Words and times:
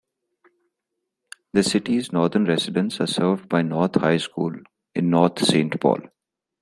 The 1.53 1.61
city's 1.61 2.11
northern 2.11 2.45
residents 2.45 2.99
are 2.99 3.05
served 3.05 3.47
by 3.47 3.61
North 3.61 4.01
High 4.01 4.17
School 4.17 4.53
in 4.95 5.11
North 5.11 5.39
St. 5.45 5.79
Paul. 5.79 5.99